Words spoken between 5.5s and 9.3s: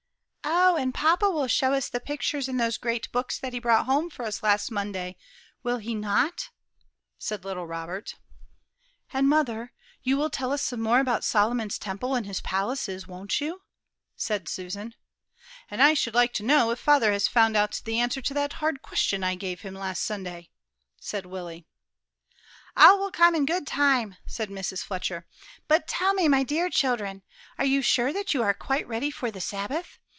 will he not?" said little Robert. "And,